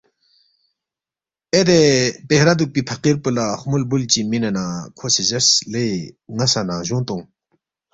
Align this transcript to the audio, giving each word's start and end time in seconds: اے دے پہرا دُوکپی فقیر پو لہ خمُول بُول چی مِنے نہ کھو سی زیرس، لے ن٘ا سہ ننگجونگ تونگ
اے 1.53 1.61
دے 1.67 1.79
پہرا 2.27 2.53
دُوکپی 2.57 2.81
فقیر 2.89 3.15
پو 3.23 3.29
لہ 3.35 3.45
خمُول 3.59 3.83
بُول 3.89 4.03
چی 4.11 4.19
مِنے 4.29 4.49
نہ 4.55 4.63
کھو 4.97 5.07
سی 5.13 5.23
زیرس، 5.29 5.49
لے 5.71 5.85
ن٘ا 6.35 6.45
سہ 6.51 6.59
ننگجونگ 6.67 7.03
تونگ 7.07 7.23